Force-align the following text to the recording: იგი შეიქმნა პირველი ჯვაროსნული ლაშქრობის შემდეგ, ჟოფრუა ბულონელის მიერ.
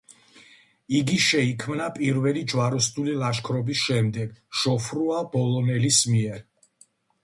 იგი 0.99 1.19
შეიქმნა 1.25 1.91
პირველი 1.99 2.43
ჯვაროსნული 2.55 3.15
ლაშქრობის 3.27 3.85
შემდეგ, 3.91 4.35
ჟოფრუა 4.65 5.25
ბულონელის 5.37 6.05
მიერ. 6.15 6.47